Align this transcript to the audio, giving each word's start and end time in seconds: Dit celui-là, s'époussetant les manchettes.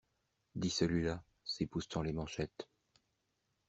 Dit 0.55 0.71
celui-là, 0.71 1.21
s'époussetant 1.45 2.01
les 2.01 2.11
manchettes. 2.11 2.67